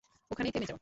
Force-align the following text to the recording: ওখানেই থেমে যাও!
ওখানেই 0.31 0.51
থেমে 0.51 0.65
যাও! 0.65 0.79